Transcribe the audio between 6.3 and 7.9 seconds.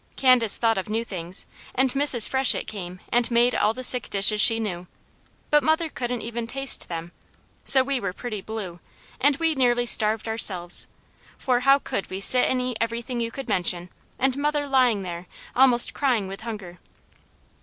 taste them; so